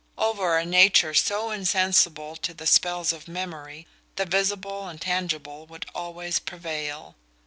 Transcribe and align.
Over 0.17 0.57
a 0.57 0.65
nature 0.65 1.13
so 1.13 1.51
insensible 1.51 2.35
to 2.37 2.55
the 2.55 2.65
spells 2.65 3.13
of 3.13 3.27
memory, 3.27 3.85
the 4.15 4.25
visible 4.25 4.87
and 4.87 4.99
tangible 4.99 5.67
would 5.67 5.85
always 5.93 6.39
prevail. 6.39 7.15